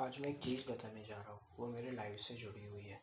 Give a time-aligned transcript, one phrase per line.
[0.00, 3.00] आज मैं एक चीज़ बताने जा रहा हूँ, वो मेरे लाइफ से जुड़ी हुई है।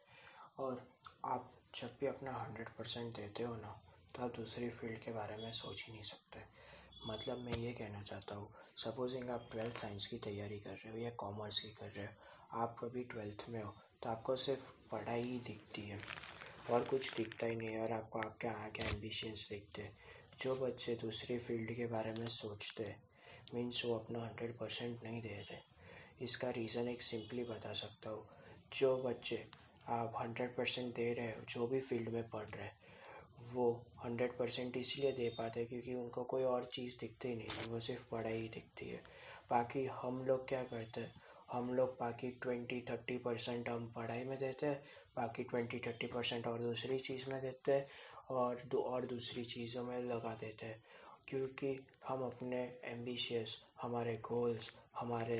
[0.59, 0.81] और
[1.25, 3.69] आप जब भी अपना हंड्रेड परसेंट देते हो ना
[4.15, 6.39] तो आप दूसरी फ़ील्ड के बारे में सोच ही नहीं सकते।
[7.07, 10.97] मतलब मैं ये कहना चाहता हूँ सपोजिंग आप ट्वेल्थ साइंस की तैयारी कर रहे हो
[10.97, 12.13] या कॉमर्स की कर रहे हो,
[12.53, 13.73] आप कभी ट्वेल्थ में हो
[14.03, 15.99] तो आपको सिर्फ़ पढ़ाई ही दिखती है
[16.71, 19.97] और कुछ दिखता ही नहीं है और आपको आपके आगे एम्बिशंस दिखते हैं।
[20.39, 23.01] जो बच्चे दूसरी फ़ील्ड के बारे में सोचते हैं
[23.53, 25.70] मीन्स वो अपना हंड्रेड परसेंट नहीं दे रहे।
[26.23, 28.25] इसका रीज़न एक सिंपली बता सकता हूँ।
[28.73, 29.45] जो बच्चे
[29.89, 32.75] आप हंड्रेड परसेंट दे रहे हो, जो भी फ़ील्ड में पढ़ रहे हैं,
[33.53, 33.71] वो
[34.05, 38.03] हंड्रेड परसेंट इसलिए दे पाते क्योंकि उनको कोई और चीज़ दिखती ही नहीं, वो सिर्फ़
[38.11, 39.01] पढ़ाई ही दिखती है।
[39.49, 41.13] बाकी हम लोग क्या करते हैं,
[41.51, 44.83] हम लोग बाकी ट्वेंटी थर्टी परसेंट हम पढ़ाई में देते हैं,
[45.15, 47.87] बाकी ट्वेंटी थर्टी परसेंट और दूसरी चीज़ में देते हैं
[48.29, 50.83] और दो, और दूसरी चीज़ों में लगा देते हैं।
[51.27, 55.37] क्योंकि हम अपने एम्बिशियस हमारे गोल्स हमारे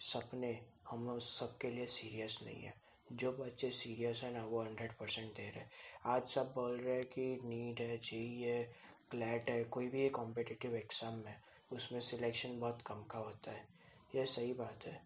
[0.00, 0.58] सपने
[0.88, 2.74] हम उस सब के लिए सीरियस नहीं है।
[3.10, 5.64] जो बच्चे सीरियस है ना, वो हंड्रेड परसेंट दे रहे
[6.06, 8.62] आज सब बोल रहे हैं कि नीट है जी है
[9.10, 11.34] क्लैट है, कोई भी कॉम्पिटिटिव एग्ज़ाम में
[11.72, 13.66] उसमें सिलेक्शन बहुत कम का होता है।
[14.14, 15.00] ये सही बात है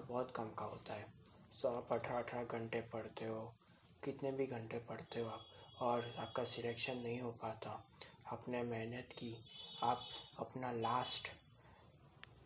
[0.00, 1.06] बहुत कम का होता है।
[1.52, 3.42] सो आप अठारह अठारह घंटे पढ़ते हो,
[4.02, 5.46] कितने भी घंटे पढ़ते हो आप,
[5.80, 7.70] और आपका सिलेक्शन नहीं हो पाता,
[8.32, 9.34] आपने मेहनत की,
[9.82, 10.06] आप
[10.38, 11.30] अपना लास्ट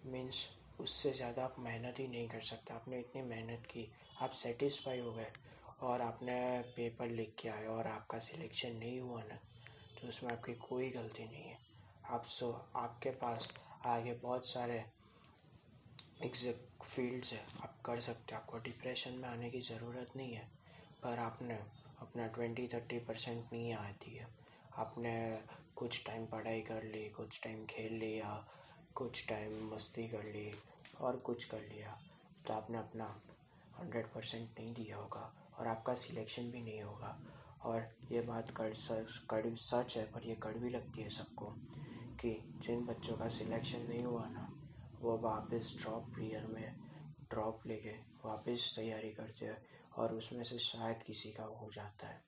[0.06, 0.47] मीन्स
[0.80, 3.90] उससे ज़्यादा आप मेहनत ही नहीं कर सकते। आपने इतनी मेहनत की,
[4.20, 5.32] आप सेटिस्फाई हो गए
[5.82, 6.38] और आपने
[6.76, 9.38] पेपर लिख के आए और आपका सिलेक्शन नहीं हुआ ना
[9.96, 11.58] तो उसमें आपकी कोई गलती नहीं है।
[12.06, 13.48] आप सो, आपके पास
[13.86, 14.84] आगे बहुत सारे
[16.24, 20.46] एग्जैक्ट फील्ड्स है, आप कर सकते हो। आपको डिप्रेशन में आने की ज़रूरत नहीं है,
[21.02, 21.54] पर आपने
[22.00, 24.26] अपना ट्वेंटी थर्टी परसेंट नहीं आती है।
[24.78, 25.14] आपने
[25.76, 28.30] कुछ टाइम पढ़ाई कर ली, कुछ टाइम खेल लिया
[28.98, 30.50] कुछ टाइम मस्ती कर ली
[31.00, 31.98] और कुछ कर लिया
[32.46, 33.05] तो आपने अपना
[33.78, 37.18] हंड्रेड परसेंट नहीं दिया होगा और आपका सिलेक्शन भी नहीं होगा।
[37.64, 38.72] और ये बात कर
[39.30, 41.46] कड़ सच है, पर ये कड़वी लगती है सबको
[42.20, 42.30] कि
[42.64, 44.48] जिन बच्चों का सिलेक्शन नहीं हुआ ना,
[45.00, 46.74] वो वापस ड्रॉप ईयर में
[47.30, 47.90] ड्रॉप लेके
[48.24, 49.62] वापस तैयारी करते हैं
[49.98, 52.20] और उसमें से शायद किसी का हो जाता है।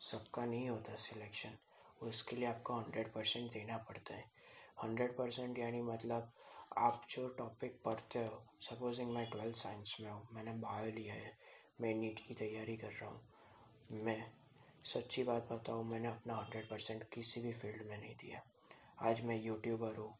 [0.00, 1.58] सबका नहीं होता सिलेक्शन
[2.02, 4.24] उसके लिए आपको हंड्रेड परसेंट देना पड़ता है।
[4.76, 6.32] हंड्रेड परसेंट यानी मतलब
[6.78, 11.32] आप जो टॉपिक पढ़ते हो सपोजिंग मैं ट्वेल्थ साइंस में हूँ, मैंने बायो लिया है,
[11.80, 13.20] मैं नीट की तैयारी कर रहा हूँ,
[14.04, 14.24] मैं
[14.84, 18.42] सच्ची बात बताऊँ, मैंने अपना हंड्रेड परसेंट किसी भी फ़ील्ड में नहीं दिया।
[19.00, 20.14] आज मैं यूट्यूबर हूँ,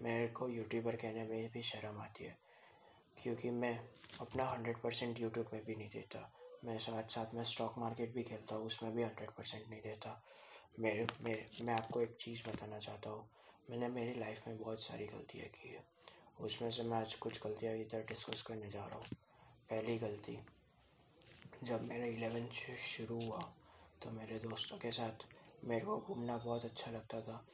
[0.00, 2.36] मेरे को यूट्यूबर कहने में भी शर्म आती है,
[3.16, 3.78] क्योंकि मैं
[4.20, 6.30] अपना हंड्रेड परसेंट यूट्यूब में भी नहीं देता।
[6.64, 10.22] मैं साथ साथ में स्टॉक मार्केट भी खेलता हूँ, उसमें भी हंड्रेड परसेंट नहीं देता।
[10.80, 13.28] मेरे मेरे, मैं आपको एक चीज़ बताना चाहता हूँ
[13.70, 15.82] मैंने मेरी लाइफ में बहुत सारी गलतियाँ की है।
[16.40, 19.04] उसमें से मैं आज कुछ गलतियाँ इधर डिस्कस करने जा रहा हूँ।
[19.70, 20.38] पहली गलती,
[21.64, 23.40] जब मेरा इलेवेंथ शुरू हुआ
[24.02, 25.24] तो मेरे दोस्तों के साथ
[25.64, 27.44] मेरे को घूमना बहुत अच्छा लगता था।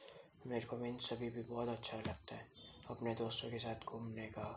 [0.47, 2.47] मेरे को मीन सभी भी बहुत अच्छा लगता है,
[2.89, 4.49] अपने दोस्तों के साथ घूमने का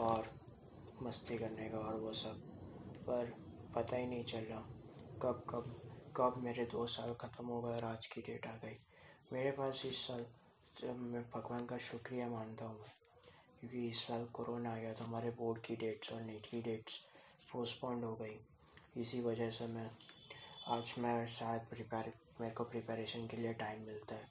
[0.00, 0.30] और
[1.02, 2.40] मस्ती करने का और वो सब।
[3.06, 3.32] पर
[3.74, 4.60] पता ही नहीं चल रहा
[5.22, 5.74] कब कब
[6.16, 8.76] कब मेरे दो साल ख़त्म हो गए और आज की डेट आ गई।
[9.32, 10.26] मेरे पास इस साल
[10.84, 12.84] मैं भगवान का शुक्रिया मानता हूँ,
[13.60, 16.98] क्योंकि इस साल कोरोना आ गया तो हमारे बोर्ड की डेट्स और नेट की डेट्स
[17.48, 18.38] पोस्टपोन्ड हो गई।
[18.96, 19.90] इसी वजह से मैं,
[20.68, 24.26] आज मैं शायद प्रिपेयर मेरे को प्रिपरेशन के लिए टाइम मिलता है।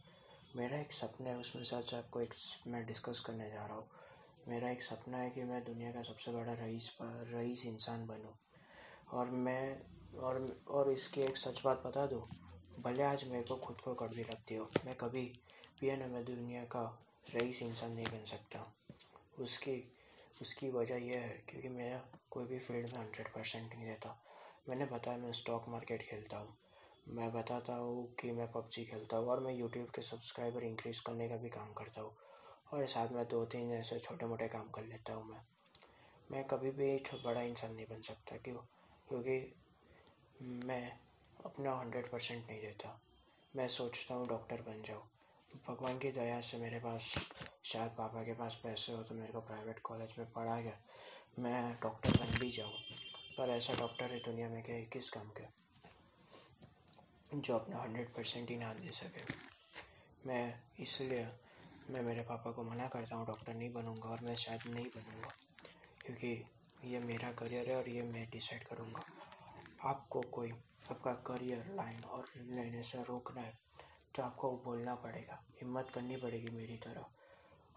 [0.56, 2.34] मेरा एक सपना है, उसमें साथ आपको एक
[2.68, 3.88] मैं डिस्कस करने जा रहा हूँ।
[4.47, 8.34] मेरा एक सपना है कि मैं दुनिया का सबसे बड़ा रईस रईस इंसान बनूँ।
[9.14, 9.78] और मैं,
[10.18, 12.22] और और इसकी एक सच बात बता दूँ,
[12.79, 15.31] भले आज मेरे को खुद को कड़वी लगती हो, मैं कभी
[15.84, 16.84] है मैं दुनिया का
[17.36, 18.76] रईस इंसान नहीं बन सकता।
[19.40, 19.94] उसकी
[20.42, 22.02] उसकी वजह यह है क्योंकि मैं
[22.32, 24.24] कोई भी फ़ील्ड में हंड्रेड परसेंट नहीं देता
[24.70, 26.56] मैंने बताया मैं स्टॉक मार्केट खेलता हूँ।
[27.08, 31.28] मैं बताता हूँ कि मैं पबजी खेलता हूँ और मैं यूट्यूब के सब्सक्राइबर इंक्रीज़ करने
[31.30, 32.16] का भी काम करता हूँ
[32.74, 35.42] और साथ में दो तीन ऐसे छोटे मोटे काम कर लेता हूँ मैं।
[36.32, 36.96] मैं कभी भी
[37.26, 38.58] बड़ा इंसान नहीं बन सकता क्यों?
[39.09, 39.53] क्योंकि
[40.66, 41.00] मैं
[41.46, 43.00] अपना हंड्रेड परसेंट नहीं देता
[43.56, 45.03] मैं सोचता हूँ डॉक्टर बन जाऊँ।
[45.67, 47.14] भगवान की दया से मेरे पास,
[47.64, 50.78] शायद पापा के पास पैसे हो तो मेरे को प्राइवेट कॉलेज में पढ़ा गया।
[51.40, 52.72] मैं डॉक्टर बन भी जाऊँ,
[53.38, 55.44] पर ऐसा डॉक्टर है दुनिया में क्या किस काम के?
[57.34, 59.23] जो अपना हंड्रेड परसेंट ही ना दे सके।
[60.28, 61.28] मैं इसलिए,
[61.90, 65.29] मैं मेरे पापा को मना करता हूँ डॉक्टर नहीं बनूँगा और मैं शायद नहीं बनूँगा,
[66.05, 66.32] क्योंकि
[66.85, 69.05] ये मेरा करियर है और ये मैं डिसाइड करूँगा।
[69.84, 70.52] आपको कोई,
[70.91, 73.66] आपका करियर लाइन और लेने से रोकना है।
[74.16, 77.06] तो आपको बोलना पड़ेगा। हिम्मत करनी पड़ेगी मेरी तरह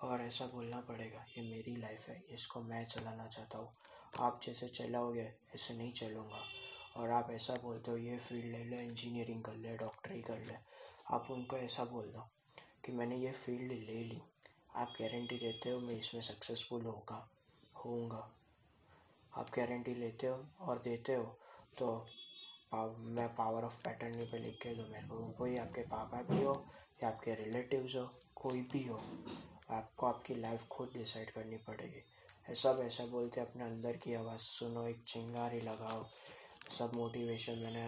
[0.07, 3.73] और ऐसा बोलना पड़ेगा, ये मेरी लाइफ है, इसको मैं चलाना चाहता हूँ।
[4.19, 6.43] आप जैसे चलाओगे, ऐसे नहीं चलूँगा।
[6.97, 10.55] और आप ऐसा बोलते हो, ये फ़ील्ड ले ले इंजीनियरिंग कर ले डॉक्टरी कर ले।
[11.11, 12.29] आप उनको ऐसा बोल दो
[12.85, 14.23] कि, मैंने ये फ़ील्ड ले ली।
[14.77, 17.29] आप गारंटी देते हो मैं इसमें सक्सेसफुल होगा,
[17.85, 18.31] होऊँगा।
[19.33, 21.25] आप गारंटी लेते हो और देते हो
[21.79, 22.07] तो
[22.73, 26.43] पाव, मैं पावर ऑफ़ पैटर्न पे लिख के दो मेरे को कोई आपके पापा भी
[26.43, 26.55] हो
[27.03, 28.05] या आपके रिलेटिव्स हो
[28.37, 29.01] कोई भी हो
[29.71, 34.87] आपको आपकी लाइफ खुद डिसाइड करनी पड़ेगी। सब ऐसा बोलते अपने अंदर की आवाज़ सुनो
[34.89, 36.05] एक चिंगारी लगाओ।
[36.79, 37.87] सब मोटिवेशन मैंने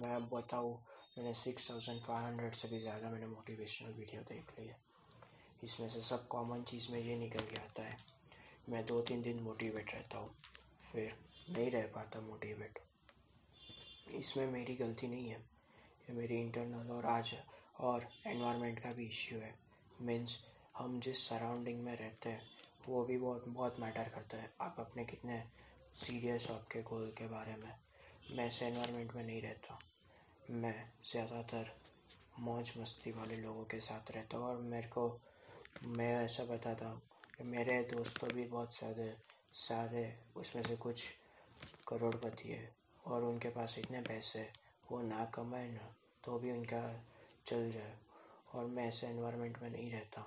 [0.00, 0.72] मैं बताऊँ
[1.18, 4.76] मैंने सिक्स थाउज़ेंड फाइव हंड्रेड से भी ज़्यादा मैंने मोटिवेशनल वीडियो देख ली है।
[5.64, 7.96] इसमें से सब कॉमन चीज़ में ये निकल के आता है।
[8.68, 10.34] मैं दो तीन दिन मोटिवेट रहता हूँ
[10.82, 11.12] फिर
[11.50, 12.78] नहीं रह पाता मोटिवेट
[14.06, 17.34] इसमें मेरी गलती नहीं है, ये मेरी इंटरनल और आज
[17.80, 19.54] और एनवायरनमेंट का भी इश्यू है।
[20.00, 20.38] मीन्स
[20.78, 22.42] हम जिस सराउंडिंग में रहते हैं,
[22.88, 25.42] वो भी बहुत बहुत मैटर करता है। आप अपने कितने
[25.96, 27.72] सीरियस हो आपके गोल के बारे में?
[28.30, 29.78] मैं ऐसे एनवायरनमेंट में नहीं रहता
[30.52, 30.74] मैं
[31.04, 31.70] ज़्यादातर
[32.40, 35.20] मौज मस्ती वाले लोगों के साथ रहता हूँ, और मेरे को,
[35.86, 37.00] मैं ऐसा बताता हूँ
[37.36, 39.12] कि मेरे दोस्तों भी बहुत सारे
[39.54, 40.04] सारे
[40.36, 41.08] उसमें से कुछ
[41.88, 44.52] करोड़पति है। और उनके पास इतने पैसे,
[44.90, 45.94] वो ना कमाए ना
[46.24, 46.82] तो भी उनका
[47.46, 47.98] चल जाए।
[48.54, 50.22] और मैं ऐसे एनवायरनमेंट में नहीं रहता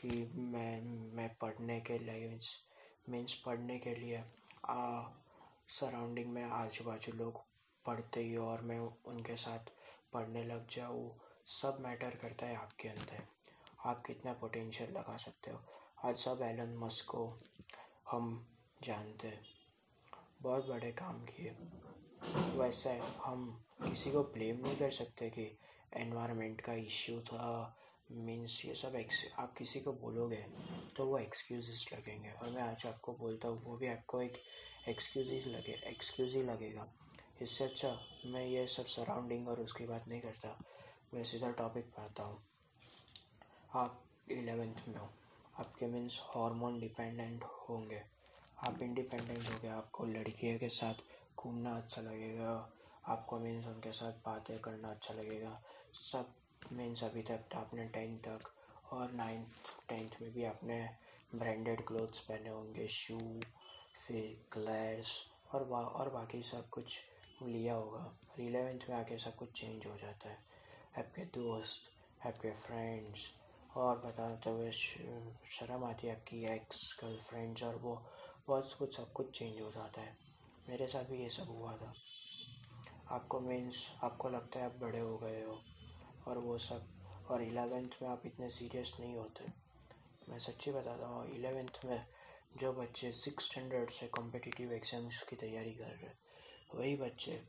[0.00, 0.80] कि मैं
[1.16, 2.38] मैं पढ़ने के लिए
[3.08, 4.24] मीन्स पढ़ने के लिए
[5.68, 7.40] सराउंडिंग में आजू बाजू लोग
[7.84, 9.70] पढ़ते ही और मैं उनके साथ
[10.12, 13.26] पढ़ने लग जाऊँ, सब मैटर करता है आपके अंदर।
[13.84, 15.60] आप कितना पोटेंशियल लगा सकते हो।
[16.04, 17.38] आज सब एलन मस्क को
[18.10, 18.46] हम
[18.82, 19.44] जानते हैं।
[20.42, 21.56] बहुत बड़े काम किए।
[22.56, 22.90] वैसे
[23.24, 23.46] हम
[23.82, 25.46] किसी को ब्लेम नहीं कर सकते कि
[25.92, 27.76] एनवायरनमेंट का इश्यू था
[28.10, 30.44] मीन्स ये सब एक्स आप किसी को बोलोगे
[30.96, 34.42] तो वो एक्सक्यूज़ लगेंगे। और मैं आज आपको बोलता हूँ, वो भी आपको एक
[34.88, 36.86] एक्सक्यूज़ लगे एक्सक्यूज़ ही लगेगा।
[37.42, 37.96] इससे अच्छा
[38.26, 40.58] मैं ये सब सराउंडिंग और उसकी बात नहीं करता,
[41.14, 42.42] मैं सीधा टॉपिक पर आता हूँ।
[43.74, 45.08] आप इलेवेंथ में हो,
[45.60, 48.02] आपके मीन्स हार्मोन डिपेंडेंट होंगे।
[48.58, 51.02] आप इंडिपेंडेंट हो गए आपको लड़कियों के साथ
[51.38, 52.52] घूमना अच्छा लगेगा,
[53.04, 55.60] आपको मीन्स उनके साथ बातें करना अच्छा लगेगा।
[55.94, 56.34] सब
[56.72, 58.52] मीन्स अभी तक आपने टेंथ तक
[58.92, 60.78] और नाइन्थ टेंथ में भी आपने
[61.34, 63.18] ब्रांडेड क्लोथ्स पहने होंगे शू
[63.96, 65.18] फिर ग्लैस
[65.54, 67.00] और बा, और बाकी सब कुछ
[67.42, 70.38] लिया होगा। और इलेवेंथ में आके सब कुछ चेंज हो जाता है।
[70.98, 73.26] आपके दोस्त आपके फ्रेंड्स
[73.76, 77.94] और बताते हुए शर्म आती है आपकी एक्स गर्लफ्रेंड्स और वो,
[78.46, 80.16] बहुत कुछ सब कुछ चेंज हो जाता है।
[80.68, 81.92] मेरे साथ भी ये सब हुआ था।
[83.10, 85.60] आपको मीन्स आपको लगता है आप बड़े हो गए हो
[86.28, 86.86] और वो सब,
[87.30, 89.44] और इलेवेंथ में आप इतने सीरियस नहीं होते।
[90.28, 92.04] मैं सच्ची बताता हूँ इलेवेंथ में
[92.52, 96.18] जो बच्चे सिक्स स्टैंडर्ड से कॉम्पिटिटिव एग्ज़ाम्स की तैयारी कर रहे हैं,
[96.74, 97.40] वही बच्चे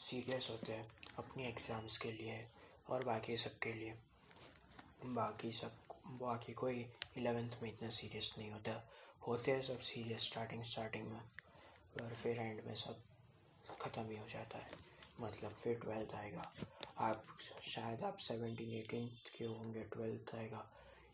[0.00, 0.86] सीरियस होते हैं
[1.18, 2.44] अपनी एग्ज़ाम्स के लिए
[2.90, 3.94] और बाकी सब के लिए।
[5.06, 5.76] बाकी सब,
[6.20, 6.86] बाकी कोई
[7.16, 8.82] इलेवेंथ में इतना सीरियस नहीं होता।
[9.28, 11.20] होते हैं सब सीरियस स्टार्टिंग स्टार्टिंग में।
[12.02, 13.02] और फिर एंड में सब
[13.80, 14.70] ख़त्म ही हो जाता है।
[15.20, 16.52] मतलब फिर ट्वेल्थ आएगा।
[16.98, 17.24] आप
[17.62, 19.08] शायद आप सेवनटीन एटीन
[19.38, 20.70] के होंगे ट्वेल्थ आएगा।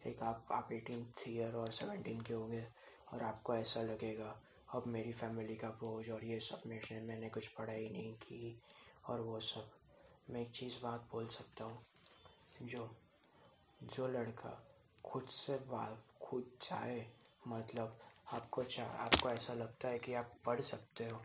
[0.07, 2.67] एक आप आप एटीन ईयर और सेवनटीन के होंगे
[3.13, 4.41] और आपको ऐसा लगेगा,
[4.75, 8.63] अब मेरी फैमिली का बोझ और ये सब मेरे मैंने कुछ पढ़ाई नहीं की
[9.09, 9.71] और वो सब।
[10.31, 11.87] मैं एक चीज़ बात बोल सकता हूँ।
[12.63, 12.97] जो
[13.83, 14.67] जो लड़का
[15.05, 17.05] खुद से बात, खुद चाहे
[17.49, 17.99] मतलब
[18.31, 21.21] आपको चा, आपको ऐसा लगता है कि आप पढ़ सकते हो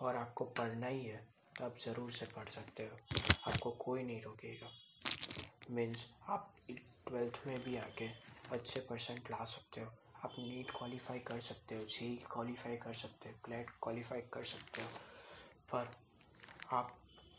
[0.00, 1.26] और आपको पढ़ना ही है
[1.58, 2.98] तो आप ज़रूर से पढ़ सकते हो।
[3.46, 4.70] आपको कोई नहीं रोकेगा।
[5.70, 6.52] मीन्स आप
[7.08, 8.08] ट्वेल्थ में भी आके
[8.52, 9.90] अच्छे परसेंट ला सकते हो।
[10.24, 14.82] आप नीट क्वालिफाई कर सकते हो जी क्वालिफाई कर सकते हो क्लेट क्वालिफाई कर सकते
[14.82, 14.88] हो।
[15.72, 15.90] पर
[16.72, 16.96] आप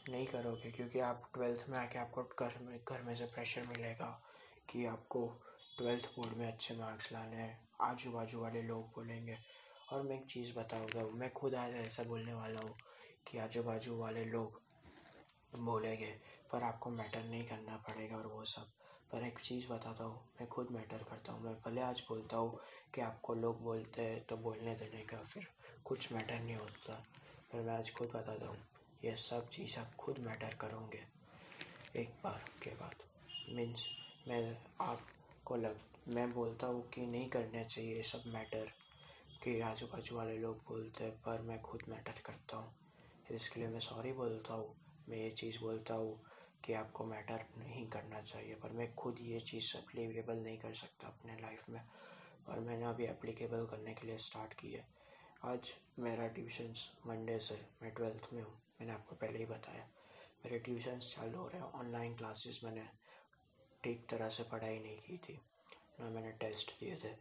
[0.10, 4.10] नहीं करोगे, क्योंकि आप ट्वेल्थ में आके आपको घर में घर में से प्रेशर मिलेगा
[4.70, 5.27] कि आपको
[5.79, 9.38] ट्वेल्थ बोर्ड में अच्छे मार्क्स लाने हैं आजू बाजू वाले लोग बोलेंगे।
[9.91, 12.74] और मैं एक चीज़ बताऊँगा, मैं खुद आज ऐसा बोलने वाला हूँ
[13.27, 14.59] कि आजू बाजू वाले लोग
[15.53, 16.12] बोलेंगे,
[16.51, 18.71] पर आपको मैटर नहीं करना पड़ेगा और वो सब।
[19.12, 22.59] पर एक चीज़ बताता हूँ, मैं खुद मैटर करता हूँ, मैं भले आज बोलता हूँ
[22.95, 25.48] कि आपको लोग बोलते हैं तो बोलने देने का फिर
[25.86, 26.93] कुछ मैटर नहीं होता,
[27.51, 28.57] पर मैं आज खुद बताता हूँ,
[29.05, 31.03] ये सब चीज़ आप खुद मैटर करोगे,
[31.95, 33.03] एक बार के बाद।
[33.55, 33.88] मीन्स
[34.27, 34.41] मैं
[35.50, 35.77] आपको लग,
[36.13, 38.68] मैं बोलता हूँ कि नहीं करना चाहिए ये सब मैटर
[39.44, 42.74] कि आजू बाजू वाले लोग बोलते हैं, पर मैं खुद मैटर करता हूँ।
[43.32, 44.75] इसके लिए मैं सॉरी बोलता हूँ,
[45.10, 46.13] मैं ये चीज़ बोलता हूँ
[46.65, 51.08] कि आपको मैटर नहीं करना चाहिए, पर मैं खुद ये चीज़ अप्लीकेबल नहीं कर सकता
[51.08, 51.82] अपने लाइफ में,
[52.50, 54.86] और मैंने अभी एप्लीकेबल करने के लिए स्टार्ट की है।
[55.46, 59.89] आज मेरा ट्यूशन्स मंडे से, मैं ट्वेल्थ में हूँ, मैंने आपको पहले ही बताया।
[60.46, 62.88] मेरे ट्यूशन्स चालू हो रहे हैं ऑनलाइन क्लासेस मैंने
[63.83, 65.41] ठीक तरह से पढ़ाई नहीं की थी।
[66.00, 67.12] ना मैंने टेस्ट दिए थे।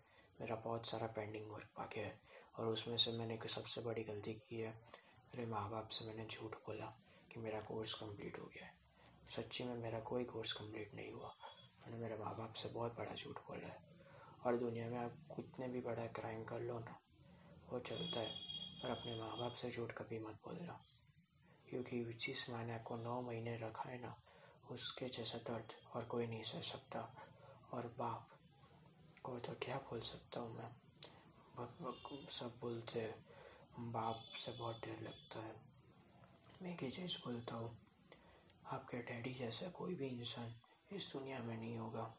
[0.40, 2.20] मेरा बहुत सारा पेंडिंग वर्क बाकी है
[2.58, 4.70] और उसमें से मैंने एक सबसे बड़ी गलती की है।
[5.34, 6.86] मेरे माँ बाप से मैंने झूठ बोला
[7.32, 8.72] कि मेरा कोर्स कंप्लीट हो गया है।
[9.36, 11.34] सच्ची में मेरा कोई कोर्स कंप्लीट नहीं हुआ।
[11.82, 13.78] मैंने मेरे माँ बाप से बहुत बड़ा झूठ बोला है।
[14.46, 17.00] और दुनिया में आप कितने भी बड़ा क्राइम कर लो ना,
[17.72, 18.36] वो चलता है।
[18.82, 20.84] पर अपने माँ बाप से झूठ कभी मत बोलना।
[21.70, 24.22] क्योंकि जिस माँ ने आपको नौ महीने रखा है ना
[24.70, 27.00] उसके जैसा दर्द और कोई नहीं सह सकता।
[27.72, 28.28] और बाप
[29.22, 30.70] को तो क्या बोल सकता हूँ मैं?
[32.30, 33.06] सब बोलते
[33.78, 35.54] बाप से बहुत डर लगता है।
[36.62, 37.76] मैं एक चीज़ बोलता हूँ?
[38.66, 40.54] आपके डैडी जैसा कोई भी इंसान
[40.92, 42.14] इस दुनिया में नहीं होगा।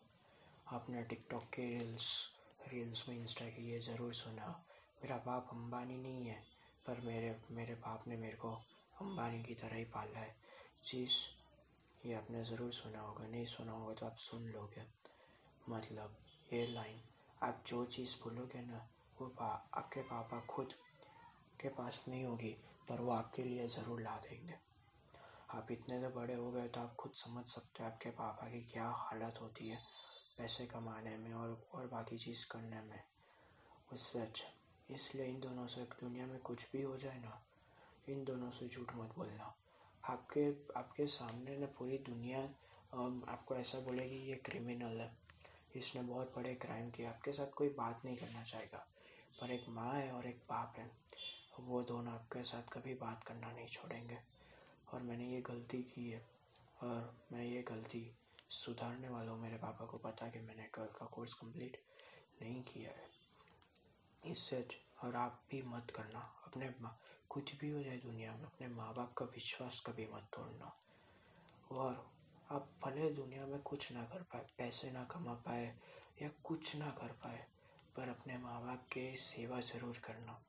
[0.67, 2.27] आपने टिकटॉक के रील्स
[2.67, 4.47] रील्स में इंस्टा की ये ज़रूर सुना।
[5.03, 6.43] मेरा बाप अंबानी नहीं है,
[6.85, 8.51] पर मेरे मेरे बाप ने मेरे को
[9.01, 10.35] अंबानी की तरह ही पाला है।
[10.83, 11.15] चीज़
[12.03, 14.85] ये आपने ज़रूर सुना होगा नहीं सुना होगा तो आप सुन लोगे।
[15.65, 16.15] मतलब
[16.53, 17.01] ये लाइन
[17.41, 18.87] आप जो चीज़ बोलोगे ना
[19.17, 20.73] वो पा, आपके पापा खुद
[21.61, 22.55] के पास नहीं होगी
[22.89, 24.55] पर वो आपके लिए ज़रूर ला देंगे।
[25.49, 28.61] आप इतने तो बड़े हो गए तो आप खुद समझ सकते हो आपके पापा की
[28.71, 29.79] क्या हालत होती है
[30.37, 32.99] पैसे कमाने में और और बाकी चीज़ करने में।
[33.93, 34.53] उससे अच्छा
[34.89, 37.41] इसलिए इन दोनों से दुनिया में कुछ भी हो जाए ना
[38.09, 39.55] इन दोनों से झूठ मत बोलना।
[40.03, 40.45] आपके
[40.79, 42.39] आपके सामने ना पूरी दुनिया
[43.31, 45.11] आपको ऐसा बोलेगी, ये क्रिमिनल है।
[45.75, 48.85] इसने बहुत बड़े क्राइम किए। आपके साथ कोई बात नहीं करना चाहेगा।
[49.41, 50.89] पर एक माँ है और एक बाप है।
[51.59, 54.17] वो दोनों आपके साथ कभी बात करना नहीं छोड़ेंगे।
[54.93, 56.25] और मैंने ये गलती की है।
[56.83, 58.15] और मैं ये गलती
[58.49, 61.81] सुधारने वाला हूँ। मेरे पापा को पता कि मैंने ट्वेल्थ का कोर्स कंप्लीट
[62.41, 64.67] नहीं किया है। इससे
[65.03, 66.69] और आप भी मत करना। अपने
[67.29, 70.77] कुछ भी हो जाए दुनिया में, अपने माँ बाप का विश्वास कभी मत तोड़ना।
[71.71, 72.11] और
[72.51, 75.77] आप भले दुनिया में कुछ ना कर पाए, पैसे ना कमा पाए
[76.21, 77.45] या कुछ ना कर पाए,
[77.95, 80.41] पर अपने माँ बाप के सेवा ज़रूर करना,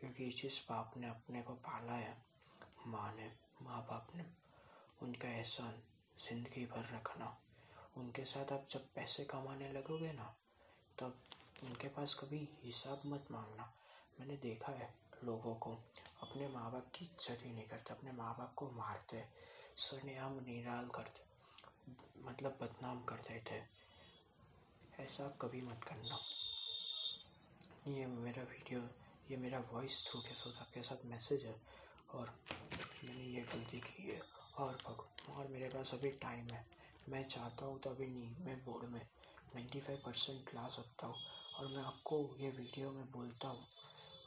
[0.00, 2.16] क्योंकि जिस बाप ने अपने को पाला है,
[2.86, 4.26] माँ ने माँ बाप ने,
[5.02, 5.82] उनका एहसान
[6.28, 7.36] ज़िंदगी भर रखना।
[7.96, 10.34] उनके साथ आप जब पैसे कमाने लगोगे ना,
[10.98, 11.20] तब
[11.64, 13.72] उनके पास कभी हिसाब मत मांगना।
[14.20, 15.70] मैंने देखा है लोगों को,
[16.22, 19.24] अपने माँ बाप की इज़्ज़त ही नहीं करते, अपने माँ बाप को मारते
[19.78, 21.30] सरनेम निराल करते
[22.22, 23.60] मतलब बदनाम करते थे
[25.02, 26.18] ऐसा आप कभी मत करना।
[27.88, 28.80] ये मेरा वीडियो,
[29.30, 31.54] ये मेरा वॉइस थ्रू के साथ आपके साथ मैसेज है,
[32.10, 32.34] और
[33.04, 34.20] मैंने ये गलती की है,
[34.58, 36.64] और भग और मेरे पास अभी टाइम है।
[37.08, 39.00] मैं चाहता हूँ तो अभी नहीं, मैं बोर्ड में
[39.54, 41.16] नाइन्टी फाइव परसेंट ला सकता हूँ,
[41.54, 43.66] और मैं आपको ये वीडियो में बोलता हूँ।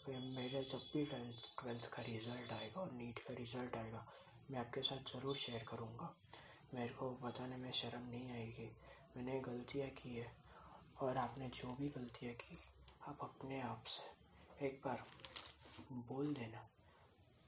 [0.06, 4.06] कि मेरे जब भी टेंथ ट्वेल्थ का रिज़ल्ट आएगा और नीट का रिज़ल्ट आएगा,
[4.52, 6.14] मैं आपके साथ ज़रूर शेयर करूँगा।
[6.74, 8.70] मेरे को बताने में शर्म नहीं आएगी।
[9.18, 10.32] मैंने गलतियाँ की है
[11.02, 12.58] और आपने जो भी गलतियाँ की,
[13.02, 15.04] आप अपने आप से एक बार
[15.92, 16.68] बोल देना।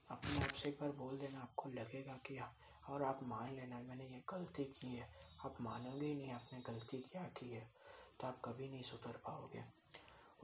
[0.08, 2.54] अपने आप से एक बार बोल देना, आपको लगेगा कि हाँ
[2.88, 5.08] और आप मान लेना, मैंने ये गलती की है।
[5.44, 7.66] आप मानोगे ही नहीं आपने गलती क्या की है
[8.20, 9.62] तो आप कभी नहीं सुधर पाओगे।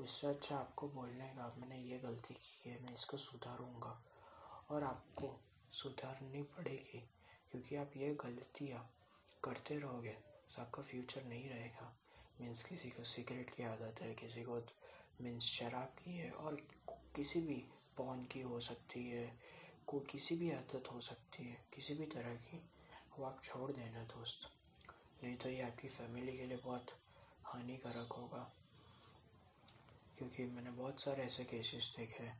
[0.00, 4.02] उससे अच्छा आपको बोलने का मैंने ये गलती की है, मैं इसको सुधारूँगा।
[4.70, 6.98] और आपको सुधारनी पड़ेगी,
[7.50, 8.88] क्योंकि आप ये गलतियाँ
[9.44, 10.16] करते रहोगे
[10.54, 11.92] तो आपका फ्यूचर नहीं रहेगा।
[12.40, 14.58] मीन्स किसी को सिगरेट की आदत है, किसी को
[15.22, 16.56] मीन्स शराब की है, और
[17.16, 17.64] किसी भी
[17.96, 19.26] पौन की हो सकती है,
[19.86, 22.62] को किसी भी आदत हो सकती है, किसी भी तरह की,
[23.18, 24.50] वो आप छोड़ देना दोस्त।
[25.24, 26.86] नहीं तो ये आपकी फैमिली के लिए बहुत
[27.44, 28.50] हानिकारक होगा।
[30.18, 32.34] क्योंकि मैंने बहुत सारे ऐसे केसेस देखे। हैं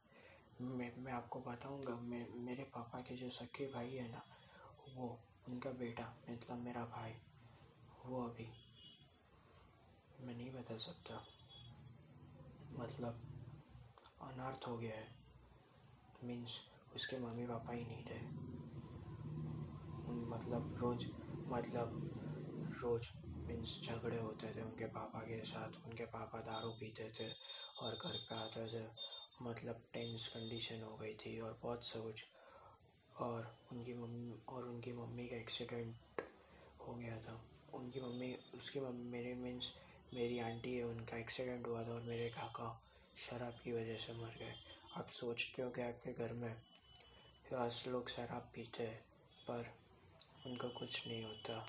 [0.61, 4.23] मैं मैं आपको बताऊँगा, मैं, मेरे पापा के जो सके भाई है ना,
[4.95, 7.13] वो, उनका बेटा मतलब मेरा भाई,
[8.07, 8.49] वो अभी,
[10.21, 11.27] मैं नहीं बता सकता।
[12.73, 13.15] मतलब
[14.23, 15.15] अनार्थ हो गया है।
[16.25, 16.61] मीन्स
[16.95, 18.45] उसके मम्मी पापा ही नहीं थे।
[20.15, 21.07] मतलब रोज़
[21.47, 22.11] मतलब
[22.83, 23.24] रोज़
[23.55, 27.33] मीन्स झगड़े होते थे, उनके पापा के साथ, उनके पापा दारू पीते थे
[27.79, 28.89] और घर पे आते थे।
[29.43, 32.25] मतलब टेंस कंडीशन हो गई थी और बहुत से कुछ।
[33.21, 35.97] और उनकी मम्मी, और उनकी मम्मी का एक्सीडेंट
[36.81, 37.45] हो गया था।
[37.75, 39.73] उनकी मम्मी, उसकी मम्मी, मेरे मीन्स
[40.15, 42.83] मेरी आंटी है, उनका एक्सीडेंट हुआ था और मेरे काका
[43.17, 44.55] शराब की वजह से मर गए।
[44.97, 46.63] आप सोचते हो कि आपके घर में
[47.53, 49.01] दस लोग शराब पीते हैं,
[49.51, 49.75] पर
[50.47, 51.67] उनका कुछ नहीं होता।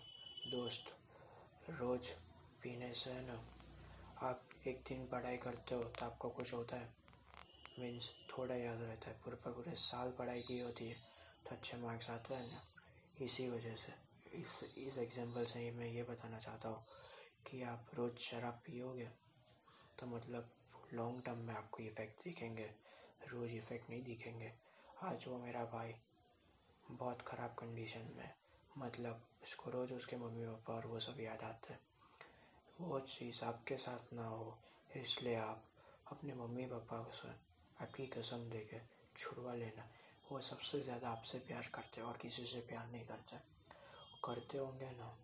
[0.48, 0.84] दोस्त
[1.70, 2.10] रोज़
[2.64, 3.34] पीने से ना,
[4.22, 6.94] आप एक दिन पढ़ाई करते हो तो आपको कुछ होता है।
[7.80, 10.96] मीन्स थोड़ा याद रहता है, पूरे पर साल पढ़ाई की होती है
[11.46, 12.62] तो अच्छे मार्क्स आते हैं ना।
[13.22, 13.94] इसी वजह से,
[14.34, 16.86] इस इस एग्जांपल से मैं ये बताना चाहता हूँ
[17.48, 19.10] कि आप रोज़ शराब पियोगे
[20.00, 20.52] तो मतलब
[20.94, 22.70] लॉन्ग टर्म में आपको इफ़ेक्ट दिखेंगे,
[23.28, 24.52] रोज़ इफ़ेक्ट नहीं दिखेंगे।
[25.04, 25.94] आज वो मेरा भाई,
[26.92, 28.30] बहुत ख़राब कंडीशन में
[28.76, 31.80] मतलब उसको रोज़ उसके मम्मी पापा और वो सब याद आते हैं।
[32.80, 34.58] वो चीज़ आपके साथ ना हो,
[34.98, 35.64] इसलिए आप
[36.12, 37.30] अपने मम्मी पापा से
[37.78, 38.80] आपकी कसम दे के
[39.18, 39.90] छुड़वा लेना।
[40.32, 43.38] वो सबसे ज़्यादा आपसे प्यार करते और किसी से प्यार नहीं करते।
[44.24, 45.16] करते होंगे ना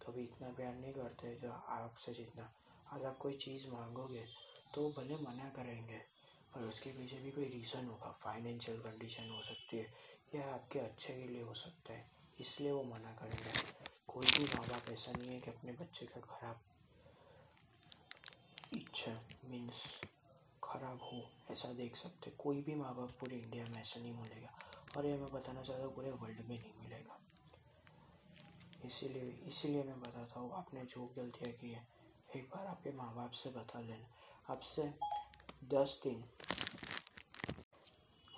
[0.00, 2.52] तो भी इतना प्यार नहीं करते जो आपसे जितना।
[2.92, 4.24] अगर आप कोई चीज़ मांगोगे
[4.74, 5.98] तो भले मना करेंगे,
[6.54, 9.92] पर उसके पीछे भी कोई रीज़न होगा फाइनेंशियल कंडीशन हो सकती है,
[10.34, 13.52] या आपके अच्छे के लिए हो सकता है। इसलिए वो मना करेंगे
[14.08, 16.60] कोई भी माँ बाप ऐसा नहीं है कि अपने बच्चे का खराब
[18.76, 19.12] इच्छा
[19.50, 19.84] मीन्स
[20.64, 24.52] खराब हो, ऐसा देख सकते कोई भी माँ बाप पूरे इंडिया में ऐसा नहीं मिलेगा
[24.96, 27.18] और ये मैं बताना चाहता हूँ, पूरे वर्ल्ड में नहीं मिलेगा
[28.86, 31.86] इसीलिए इसीलिए मैं बताता हूँ, आपने जो गलतियाँ की है,
[32.36, 34.82] एक बार आपके माँ बाप से बता लेना आपसे
[35.72, 36.24] दस दिन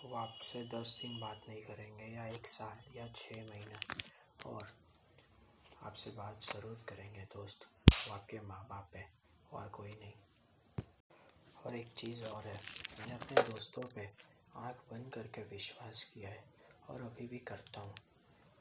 [0.05, 3.79] वो आपसे दस दिन बात नहीं करेंगे या एक साल या छः महीना।
[4.47, 4.69] और
[5.83, 9.09] आपसे बात ज़रूर करेंगे दोस्त, वो आपके माँ बाप है
[9.53, 10.15] और कोई नहीं।
[11.67, 12.59] और एक चीज़ और है,
[12.99, 14.07] मैंने अपने दोस्तों पे
[14.57, 16.45] आँख बंद करके विश्वास किया है
[16.91, 17.95] और अभी भी करता हूँ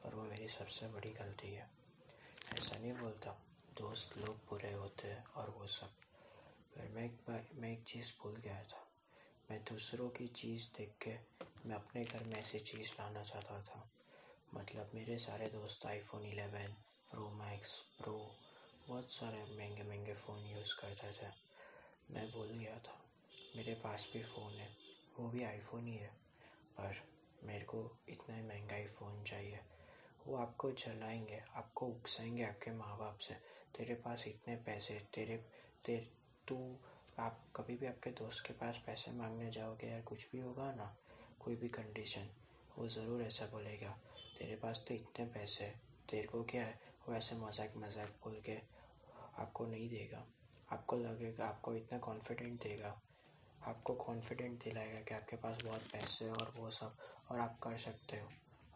[0.05, 1.69] और वो मेरी सबसे बड़ी गलती है।
[2.59, 3.31] ऐसा नहीं बोलता,
[3.77, 5.91] दोस्त लोग बुरे होते हैं और वो सब।
[6.73, 8.82] फिर मैं एक बार मैं एक चीज़ भूल गया था
[9.51, 11.11] मैं दूसरों की चीज़ देख के
[11.69, 13.91] मैं अपने घर में ऐसी चीज़ लाना चाहता था।
[14.53, 16.67] मतलब मेरे सारे दोस्त iPhone eleven
[17.11, 18.35] pro max pro
[18.87, 21.31] बहुत सारे महँगे महँगे फ़ोन यूज़ करते थे।
[22.11, 23.05] मैं भूल गया था।
[23.55, 24.77] मेरे पास भी फ़ोन है।
[25.19, 26.09] वो भी आईफोन ही है।
[26.79, 26.95] पर
[27.43, 29.59] मेरे को इतना ही महँगा ही फ़ोन चाहिए।
[30.27, 33.33] वो आपको जलाएँगे आपको उकसाएँगे आपके माँ बाप से।
[33.77, 35.37] तेरे पास इतने पैसे, तेरे
[35.85, 36.13] तेरे,
[36.47, 36.79] तू
[37.19, 40.95] आप कभी भी आपके दोस्त के पास पैसे मांगने जाओगे या कुछ भी होगा ना,
[41.39, 42.29] कोई भी कंडीशन
[42.77, 43.89] वो ज़रूर ऐसा बोलेगा,
[44.39, 45.65] तेरे पास तो इतने पैसे
[46.09, 46.79] तेरे को क्या है?
[47.07, 48.57] वो ऐसे मज़ाक मज़ाक बोल के
[49.37, 50.25] आपको नहीं देगा।
[50.69, 52.99] आपको लगेगा, आपको इतना कॉन्फिडेंट देगा।
[53.61, 56.97] आपको कॉन्फिडेंट दिलाएगा कि आपके पास बहुत पैसे और वो सब,
[57.31, 58.29] और आप कर सकते हो।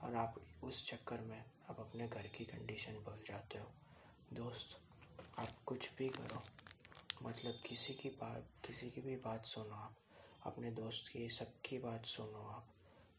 [0.03, 3.71] और आप उस चक्कर में आप अपने घर की कंडीशन भूल जाते हो।
[4.33, 4.77] दोस्त,
[5.39, 6.43] आप कुछ भी करो।
[7.23, 9.95] मतलब किसी की बात, किसी की भी बात सुनो आप।
[10.43, 12.73] अपने दोस्त की सबकी बात सुनो आप।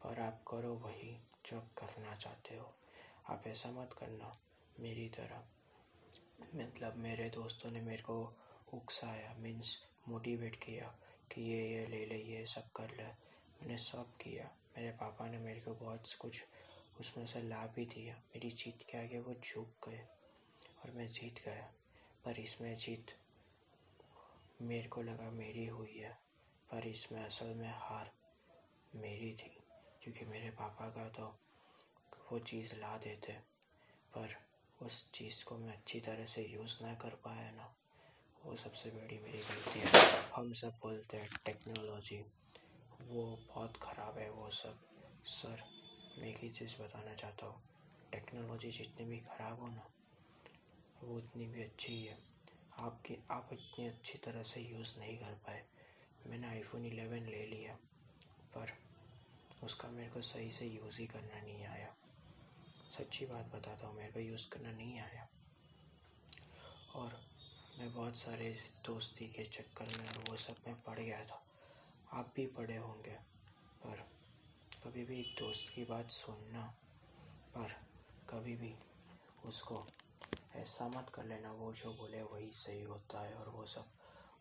[0.05, 2.75] पर आप करो वही जो आप करना चाहते हो।
[3.29, 4.39] आप ऐसा मत करना,
[4.81, 5.45] मेरी तरह।
[6.55, 8.35] मतलब मेरे दोस्तों ने मेरे को
[8.75, 10.99] उकसाया मीन्स मोटिवेट किया
[11.33, 15.39] कि ये ये ले ले, ये सब कर ले। मैंने सब किया। मेरे पापा ने
[15.39, 16.45] मेरे को बहुत कुछ
[17.01, 20.09] उसमें से ला भी दिया। मेरी जीत के आगे वो झुक गए
[20.85, 21.73] और मैं जीत गया।
[22.25, 23.07] पर इसमें जीत
[24.61, 26.11] मेरे को लगा मेरी हुई है,
[26.71, 28.11] पर इसमें असल में हार
[28.97, 29.51] मेरी थी,
[30.03, 31.27] क्योंकि मेरे पापा का तो
[32.33, 33.33] वो चीज़ ला देते,
[34.13, 34.35] पर
[34.81, 37.75] उस चीज़ को मैं अच्छी तरह से यूज़ ना कर पाया ना।
[38.47, 39.91] वो सबसे बड़ी मेरी गलती है।
[40.37, 42.19] हम सब बोलते हैं टेक्नोलॉजी,
[43.03, 44.81] वो बहुत ख़राब है, वो सब।
[45.25, 45.63] सर,
[46.19, 47.63] मैं एक ही चीज़ बताना चाहता हूँ,
[48.13, 49.87] टेक्नोलॉजी जितनी भी ख़राब हो ना,
[51.05, 52.19] वो उतनी भी अच्छी है
[52.79, 55.67] आपके, आप इतनी अच्छी तरह से यूज़ नहीं कर पाए।
[56.27, 57.75] मैंने आईफोन 11 ले लिया,
[58.55, 58.73] पर
[59.63, 61.95] उसका मेरे को सही से यूज़ ही करना नहीं आया।
[62.99, 65.29] सच्ची बात बताता हूँ, मेरे को यूज़ करना नहीं आया।
[66.95, 67.21] और
[67.79, 71.45] मैं बहुत सारे दोस्ती के चक्कर में और वो सब में पड़ गया था।
[72.13, 73.15] आप भी पढ़े होंगे,
[73.87, 74.11] पर
[74.85, 76.67] कभी भी एक दोस्त की बात सुनना,
[77.55, 77.73] पर
[78.29, 78.75] कभी भी
[79.45, 79.87] उसको
[80.59, 83.87] ऐसा मत कर लेना, वो जो बोले वही सही होता है और वो सब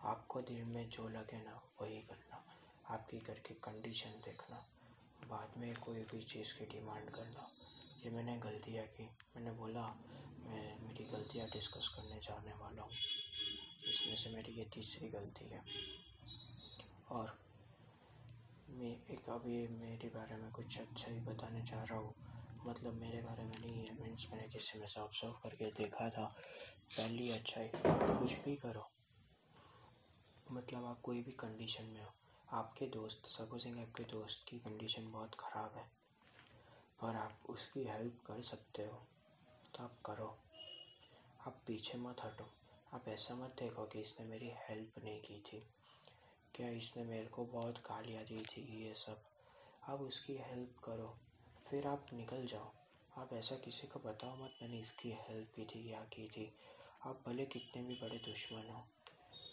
[0.01, 2.45] आपको दिल में जो लगे ना, वही करना।
[2.89, 4.65] आपकी घर की कंडीशन देखना।
[5.27, 7.51] बाद में कोई भी चीज़ की डिमांड करना।
[8.03, 9.87] ये मैंने गलतियाँ की। मैंने बोला,
[10.39, 12.91] मैं, मेरी गलतियाँ डिस्कस करने जाने वाला हूँ।
[13.89, 15.63] इसमें से मेरी ये तीसरी गलती है।
[17.09, 17.39] और
[18.69, 22.26] मैं एक अभी मेरे बारे में कुछ अच्छा ही बताने चाह रहा हूँ।
[22.67, 26.25] मतलब मेरे बारे में नहीं है। मीन्स मैंने किसी में से ऑब्ज़र्व करके देखा था।
[26.89, 28.87] पहली अच्छा है, आप कुछ भी करो।
[30.51, 32.11] मतलब आप कोई भी कंडीशन में हो।
[32.49, 35.83] आपके दोस्त सपोजिंग आपके दोस्त की कंडीशन बहुत ख़राब है,
[36.99, 39.01] पर आप उसकी हेल्प कर सकते हो
[39.75, 40.27] तो आप करो।
[41.47, 42.49] आप पीछे मत हटो।
[42.93, 45.63] आप ऐसा मत देखो कि इसने मेरी हेल्प नहीं की थी।
[46.55, 49.21] क्या इसने मेरे को बहुत गालियाँ दी थी, ये सब?
[49.83, 51.15] आप उसकी हेल्प करो।
[51.67, 52.71] फिर आप निकल जाओ।
[53.11, 56.51] आप ऐसा किसी को बताओ मत, मैंने इसकी हेल्प की थी, या की थी।
[57.05, 58.79] आप भले कितने भी बड़े दुश्मन हो,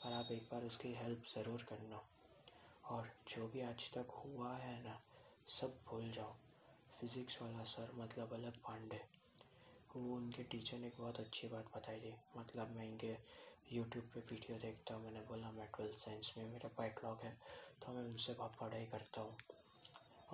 [0.05, 2.01] पर आप एक बार उसकी हेल्प ज़रूर करना।
[2.91, 5.01] और जो भी आज तक हुआ है ना,
[5.51, 6.37] सब भूल जाओ।
[6.91, 9.01] फिज़िक्स वाला सर मतलब अलग पांडे।
[9.97, 13.17] वो उनके टीचर ने एक बहुत अच्छी बात बताई थी। मतलब मैं इनके
[13.73, 17.37] यूट्यूब पे वीडियो देखता हूँ, मैंने बोला मैं ट्वेल्थ साइंस में, मेरा बैकलॉग है
[17.83, 19.37] तो मैं उनसे बहुत पढ़ाई करता हूँ।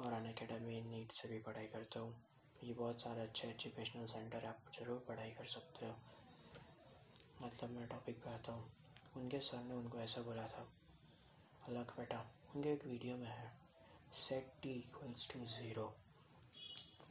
[0.01, 2.15] और अन अकेडमी नीट से भी पढ़ाई करता हूँ।
[2.63, 5.95] ये बहुत सारे अच्छे एजुकेशनल सेंटर आप ज़रूर पढ़ाई कर सकते हो।
[7.43, 8.71] मतलब मैं टॉपिक पे आता हूँ।
[9.17, 10.67] उनके सर ने उनको ऐसा बोला था,
[11.69, 13.53] अलग बेटा, उनके एक वीडियो में है
[14.17, 15.93] set T equals to zero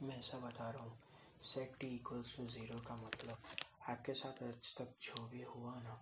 [0.02, 0.98] मैं ऐसा बता रहा हूँ
[1.44, 3.42] set T equals to zero का मतलब
[3.88, 6.00] आपके साथ आज तक जो भी हुआ ना,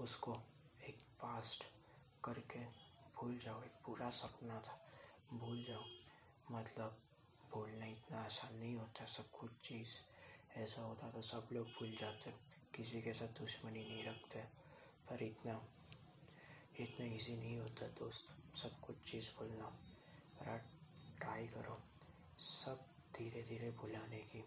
[0.00, 0.32] उसको
[0.88, 1.64] एक पास्ट
[2.24, 2.64] करके
[3.16, 4.78] भूल जाओ, एक पूरा सपना था।
[5.32, 5.84] भूल जाओ।
[6.50, 7.00] मतलब
[7.50, 9.98] भूलना इतना आसान नहीं होता, सब कुछ चीज़
[10.58, 12.30] ऐसा होता तो सब लोग भूल जाते,
[12.74, 14.40] किसी के साथ दुश्मनी नहीं रखते।
[15.08, 15.68] पर इतना
[16.80, 19.66] इतना इजी नहीं होता दोस्त, सब कुछ चीज़ भूलना।
[20.38, 20.70] पर
[21.20, 21.82] ट्राई करो,
[22.38, 24.44] सब धीरे धीरे भुलाने की।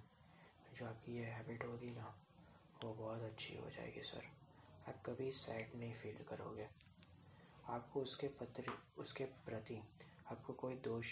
[0.74, 2.20] जो आपकी ये हैबिट होगी ना,
[2.84, 4.26] वो बहुत अच्छी हो जाएगी सर
[4.88, 6.68] आप कभी सैड नहीं फील करोगे।
[7.66, 9.82] आपको उसके पत्र, उसके प्रति
[10.28, 11.08] आपको कोई दोष,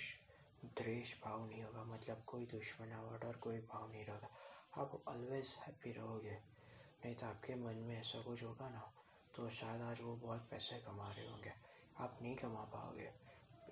[0.66, 4.30] द्वेष भाव नहीं होगा मतलब कोई दुश्मनावट और कोई भाव नहीं रहेगा।
[4.76, 6.38] आप ऑलवेज हैप्पी रहोगे,
[7.06, 8.92] नहीं तो आपके मन में ऐसा कुछ होगा ना
[9.34, 11.52] तो शायद आज वो बहुत पैसे कमा रहे होंगे।
[11.98, 13.10] आप नहीं कमा पाओगे,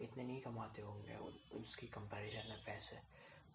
[0.01, 1.15] इतने नहीं कमाते होंगे
[1.57, 2.95] उसकी कंपैरिजन में पैसे।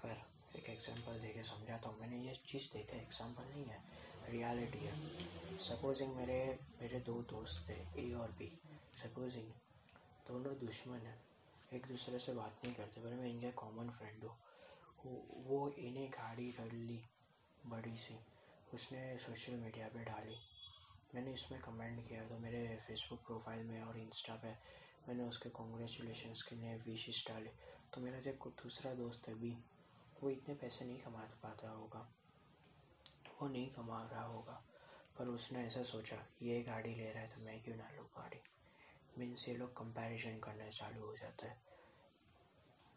[0.00, 0.16] पर
[0.58, 3.80] एक एग्जांपल दे के समझाता हूँ, मैंने ये चीज़ देखा एग्जांपल नहीं है
[4.30, 6.38] रियलिटी है। सपोजिंग मेरे
[6.80, 8.48] मेरे दो दोस्त थे ए और बी
[8.96, 9.50] सपोजिंग
[10.28, 11.16] दोनों दुश्मन हैं
[11.72, 14.36] एक दूसरे से बात नहीं करते, पर मैं इनका कॉमन फ्रेंड हूँ।
[15.46, 17.00] वो इन्हें गाड़ी कर ली
[17.66, 18.18] बड़ी सी।
[18.74, 20.36] उसने सोशल मीडिया पे डाली।
[21.14, 24.50] मैंने इसमें कमेंट किया तो मेरे फेसबुक प्रोफ़ाइल में और इंस्टा पे
[25.08, 27.50] मैंने उसके कॉन्ग्रेचुलेशन के लिए विशेष डाले।
[27.94, 29.56] तो मेरा जो दूसरा दोस्त है बी
[30.22, 32.08] वो इतने पैसे नहीं कमा पाता होगा।
[33.40, 34.62] वो नहीं कमा रहा होगा।
[35.18, 38.40] पर उसने ऐसा सोचा, ये गाड़ी ले रहा है तो मैं क्यों ना लूँ गाड़ी?
[39.18, 41.62] मीन्स ये लोग कंपैरिजन करने चालू हो जाते हैं।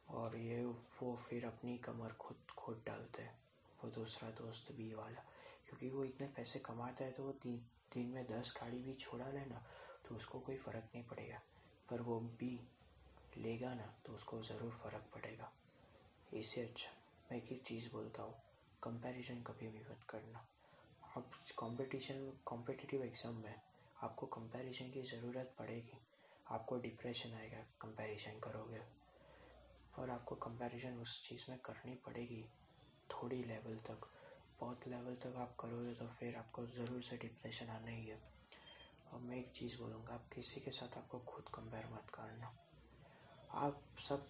[0.08, 3.36] और ये वो फिर अपनी कमर खुद खुद डालते हैं।
[3.80, 5.24] वो दूसरा दोस्त बी वाला।
[5.66, 7.58] क्योंकि वो इतने पैसे कमाता है तो वो दिन
[7.94, 9.64] दिन में दस गाड़ी भी छोड़ा लेना
[10.06, 11.42] तो उसको कोई फ़र्क नहीं पड़ेगा।
[11.90, 12.60] पर वो बी
[13.38, 15.52] लेगा ना तो उसको ज़रूर फ़र्क पड़ेगा।
[16.32, 16.92] इससे अच्छा
[17.32, 18.36] मैं एक चीज़ बोलता हूँ
[18.84, 20.48] कंपैरिजन कभी भी मत करना।
[21.18, 23.56] आप कंपटीशन कॉम्पिटिटिव एग्ज़ाम में
[23.98, 25.98] आपको कंपैरिजन की ज़रूरत पड़ेगी।
[26.52, 28.82] आपको डिप्रेशन आएगा कंपैरिजन करोगे।
[30.00, 32.44] और आपको कंपैरिजन उस चीज़ में करनी पड़ेगी,
[33.10, 34.10] थोड़ी लेवल तक।
[34.60, 38.20] बहुत लेवल तक आप करोगे तो फिर आपको ज़रूर से डिप्रेशन आना ही है।
[39.14, 42.54] और मैं एक चीज़ बोलूँगा, आप किसी के साथ आपको खुद कंपेयर मत करना।
[43.52, 44.28] आप सब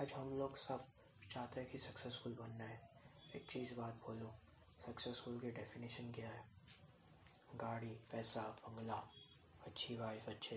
[0.00, 0.88] आज हम लोग सब
[1.30, 2.80] चाहते हैं कि सक्सेसफुल बनना है।
[3.36, 4.34] एक चीज़ बात बोलो
[4.86, 6.44] सक्सेसफुल की डेफिनेशन क्या है?
[7.54, 9.02] गाड़ी, पैसा, बंगला,
[9.66, 10.56] अच्छी वाइफ अच्छे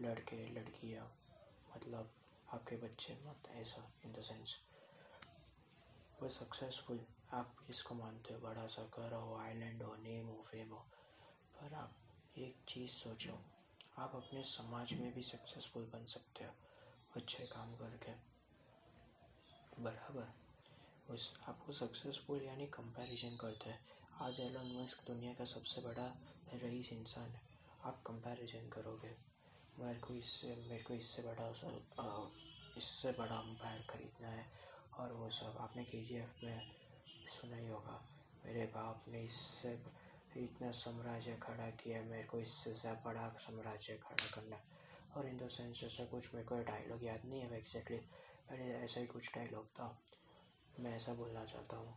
[0.00, 1.16] लड़के, लड़कियाँ
[1.76, 2.10] मतलब
[2.52, 4.58] आपके बच्चे मत, ऐसा इन द सेंस
[6.22, 10.68] वो सक्सेसफुल आप इसको मानते हो, बड़ा सा घर हो आइलैंड हो नेम हो फेम
[10.70, 10.78] हो,
[11.56, 11.94] पर आप
[12.38, 13.44] एक चीज़ सोचो,
[13.98, 16.52] आप अपने समाज में भी सक्सेसफुल बन सकते हो,
[17.16, 18.12] अच्छे काम करके।
[19.82, 20.32] बराबर।
[21.14, 23.86] उस, आपको सक्सेसफुल यानी कंपैरिजन करते हैं।
[24.20, 26.16] आज एलोन मस्क दुनिया का सबसे बड़ा
[26.54, 27.40] रईस इंसान है।
[27.84, 29.27] आप कंपैरिजन करोगे।
[29.78, 31.48] मेरे को इससे, मेरे को इससे बड़ा
[32.78, 34.46] इससे बड़ा अंपायर ख़रीदना है।
[34.98, 36.60] और वो सब आपने के जी एफ़ में
[37.30, 38.00] सुना ही होगा।
[38.44, 39.72] मेरे बाप ने इससे
[40.36, 44.60] इतना साम्राज्य खड़ा किया, मेरे को इससे बड़ा साम्राज्य खड़ा करना
[45.16, 47.98] और इन द सेंस ऐसा कुछ मेरे को डायलॉग याद नहीं है एग्जैक्टली
[48.50, 49.96] अरे ऐसा ही कुछ डायलॉग था।
[50.80, 51.94] मैं ऐसा बोलना चाहता हूँ।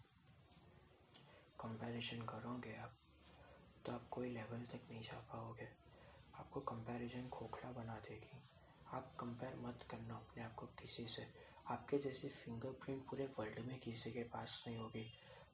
[1.59, 2.95] कंपैरिजन करोगे आप
[3.85, 5.67] तो आप कोई लेवल तक नहीं जा पाओगे।
[6.51, 8.37] आपको कंपैरिजन खोखला बना देगी।
[8.93, 11.25] आप कंपेयर मत करना अपने आप को किसी से।
[11.67, 15.05] आपके जैसी फिंगरप्रिंट पूरे वर्ल्ड में किसी के पास नहीं होगी।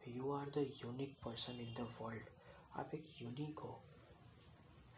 [0.07, 2.29] You are the unique person in the world
[2.75, 3.81] आप एक यूनिक हो।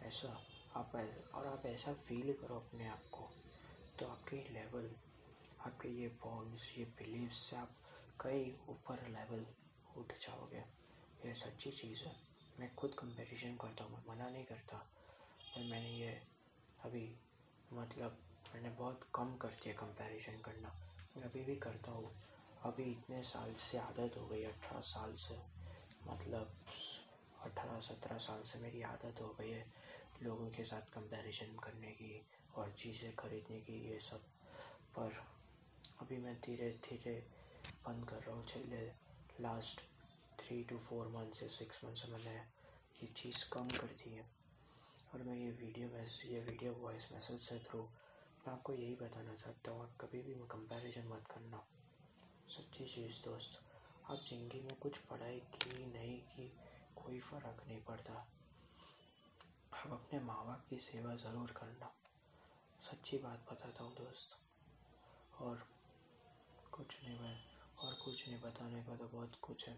[0.02, 0.30] ऐसा
[0.76, 0.96] आप
[1.34, 3.30] और आप ऐसा फील करो अपने आप को।
[4.00, 4.92] तो आपके लेवल
[5.66, 7.76] आपके ये बॉन्ड्स ये बिलीव से आप
[8.22, 9.46] कई ऊपर लेवल
[9.98, 10.64] उठ जाओगे।
[11.26, 12.16] ये सच्ची चीज़ है।
[12.60, 14.86] मैं खुद कंपैरिजन करता हूँ, मैं मना नहीं करता।
[15.56, 16.12] पर मैंने ये
[16.86, 17.08] अभी
[17.74, 18.18] मतलब
[18.56, 20.74] मैंने बहुत कम कर दिया कंपैरिजन करना।
[21.18, 22.12] मैं अभी भी करता हूँ।
[22.64, 25.38] अभी इतने साल से आदत हो गई, अठारह साल से
[26.08, 26.56] मतलब
[27.42, 29.66] अठारह, सत्रह साल से मेरी आदत हो गई है
[30.24, 32.22] लोगों के साथ कंपैरिजन करने की
[32.56, 34.24] और चीज़ें खरीदने की, ये सब।
[34.96, 35.24] पर
[36.02, 37.16] अभी मैं धीरे धीरे
[37.88, 38.86] बंद कर रहा हूँ। चले
[39.42, 39.82] last
[40.40, 42.36] three two four month से सिक्स मंथ से मैंने
[43.04, 44.39] ये चीज़ कम कर दी है।
[45.12, 49.34] और मैं ये वीडियो मैसेज ये वीडियो वॉइस मैसेज से थ्रू मैं आपको यही बताना
[49.36, 51.64] चाहता हूँ आप कभी भी कंपैरिजन मत करना।
[52.50, 53.60] सच्ची चीज़ दोस्त,
[54.06, 56.48] आप ज़िंदगी में कुछ पढ़ाई की नहीं की,
[56.96, 58.14] कोई फ़र्क नहीं पड़ता।
[59.74, 61.92] आप अपने माँ बाप की सेवा ज़रूर करना।
[62.82, 64.38] सच्ची बात बताता हूँ दोस्त,
[65.42, 65.68] और
[66.72, 67.38] कुछ नहीं मैं,
[67.80, 69.78] और कुछ नहीं बताने का तो बहुत कुछ है।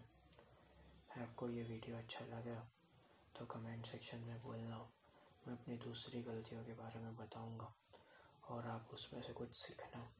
[1.18, 2.64] आपको ये वीडियो अच्छा लगा
[3.34, 4.88] तो कमेंट सेक्शन में बोलना।
[5.48, 7.74] मैं अपनी दूसरी गलतियों के बारे में बताऊँगा
[8.48, 10.12] और आप उसमें से कुछ सीखना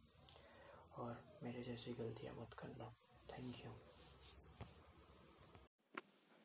[0.98, 2.94] और मेरे जैसी गलतियाँ मत करना।
[3.32, 3.70] थैंक यू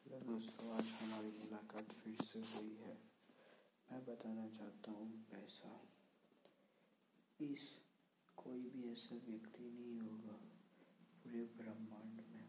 [0.05, 2.97] हेलो दोस्तों, आज हमारी मुलाकात फिर से हुई है।
[3.91, 5.71] मैं बताना चाहता हूँ पैसा।
[7.39, 7.67] इस
[8.37, 10.37] कोई भी ऐसा व्यक्ति नहीं होगा
[11.23, 12.47] पूरे ब्रह्मांड में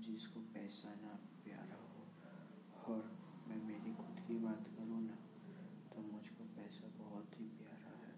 [0.00, 2.04] जिसको पैसा ना, प्यारा हो।
[2.94, 5.16] और मैं मेरी खुद की बात करूँ ना
[5.94, 8.14] तो मुझको पैसा बहुत ही प्यारा है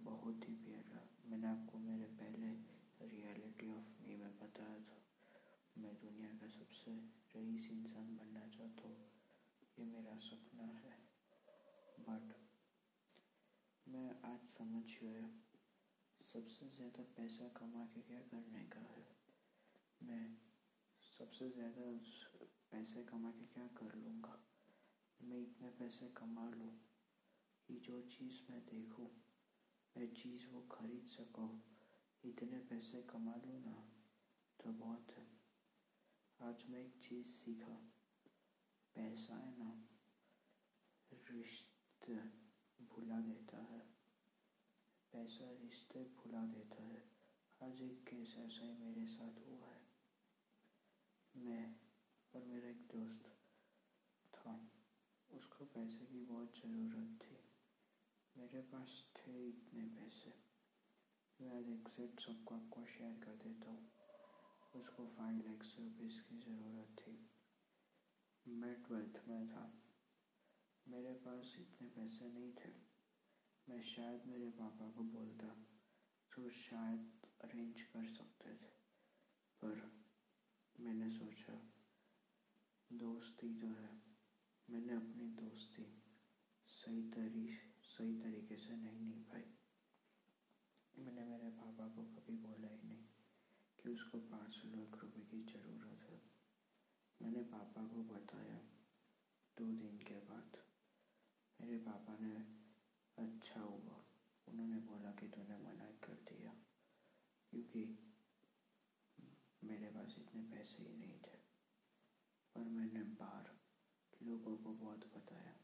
[0.00, 2.48] बहुत ही प्यारा मैंने आपको मेरे पहले
[3.08, 5.02] रियलिटी ऑफ़ मी में बताया था
[5.78, 6.90] मैं दुनिया का सबसे
[7.36, 9.10] रईस इंसान बनना चाहता हूँ,
[9.78, 10.96] ये मेरा सपना है।
[12.00, 12.34] बट
[13.86, 15.30] मैं आज समझ गया,
[16.32, 19.06] सबसे ज़्यादा पैसा कमा के क्या करने का है?
[20.02, 20.36] मैं
[21.18, 21.82] सबसे ज़्यादा
[22.72, 24.38] पैसे कमा के क्या कर लूँगा?
[25.20, 26.72] मैं इतने पैसे कमा लूँ
[27.68, 29.10] कि जो चीज़ मैं देखूँ,
[29.96, 31.50] मैं चीज़ वो खरीद सकूँ।
[32.24, 33.76] इतने पैसे कमा लूँ ना
[34.64, 35.27] तो बहुत है।
[36.42, 37.92] आज मैं एक चीज़ सीखा।
[38.94, 39.88] पैसा है ना,
[41.30, 42.14] रिश्ते
[42.84, 43.78] भुला देता है।
[45.12, 47.10] पैसा रिश्ते भुला देता है।
[47.62, 49.88] आज एक केस ऐसा ही मेरे साथ हुआ है।
[51.36, 51.80] मैं
[52.34, 53.22] और मेरा एक दोस्त
[54.34, 54.70] था।
[55.30, 57.38] उसको पैसे की बहुत ज़रूरत थी।
[58.36, 60.34] मेरे पास थे इतने पैसे।
[61.40, 63.97] मैं आज एक एग्जैक्ट सबको आपको शेयर कर देता हूँ।
[64.74, 67.30] उसको फाइव लैक्स रुपीज़ की ज़रूरत थी।
[68.52, 69.82] मैं ट्वेल्थ में था।
[70.88, 72.70] मेरे पास इतने पैसे नहीं थे।
[73.68, 75.48] मैं शायद मेरे पापा को बोलता
[76.32, 78.78] तो शायद अरेंज कर सकते थे।
[79.64, 80.04] पर
[80.80, 81.72] मैंने सोचा,
[82.92, 84.02] दोस्ती जो है।
[84.70, 86.02] मैंने अपनी दोस्ती
[86.66, 89.54] सही तरी, सही तरीके से नहीं निभाई।
[90.98, 92.97] मैंने मेरे पापा को कभी बोला ही नहीं।
[93.88, 96.20] उसको पाँच लाख रुपए की ज़रूरत है।
[97.20, 98.58] मैंने पापा को बताया
[99.56, 100.56] दो दिन के बाद।
[101.60, 102.34] मेरे पापा ने
[103.18, 103.96] अच्छा हुआ।
[104.48, 106.52] उन्होंने बोला कि तूने मना कर दिया,
[107.50, 107.82] क्योंकि
[109.64, 111.38] मेरे पास इतने पैसे ही नहीं थे।
[112.54, 113.46] पर मैंने बाहर
[114.22, 115.56] लोगों को बहुत बताया।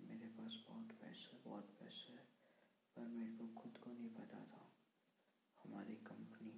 [0.00, 2.24] मेरे पास बहुत पैसे बहुत पैसे है,
[2.96, 4.62] पर मेरे को खुद को नहीं पता था
[5.64, 6.54] हमारी कंपनी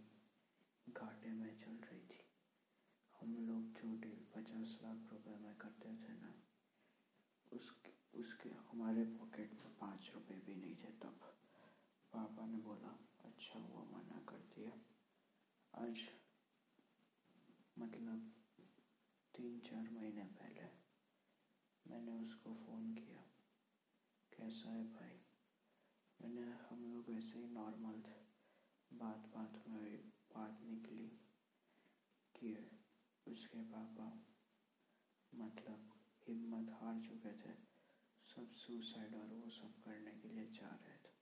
[0.96, 2.22] घाटे में चल रही थी।
[3.14, 6.32] हम लोग जो डील पचास लाख रुपए में करते थे ना,
[7.52, 11.20] उसके उसके हमारे पॉकेट में पाँच रुपए भी नहीं थे तब।
[12.12, 14.72] पापा ने बोला अच्छा हुआ, मना कर दिया।
[15.74, 16.02] आज
[17.78, 18.32] मतलब
[19.34, 20.68] तीन चार महीने पहले
[21.84, 23.22] मैंने उसको फ़ोन किया,
[24.32, 25.20] कैसा है भाई?
[26.20, 28.20] मैंने, हम लोग ऐसे ही नॉर्मल थे
[28.92, 31.08] बात बात में बात निकली
[32.34, 32.50] कि
[33.26, 34.08] उसके पापा
[35.32, 35.92] मतलब
[36.28, 37.54] हिम्मत हार चुके थे,
[38.28, 41.14] सब सुसाइड और वो सब करने के लिए जा रहे थे।